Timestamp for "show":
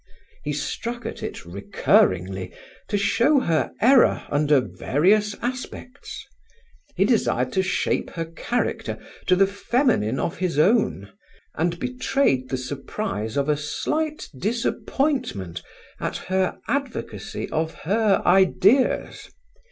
2.97-3.39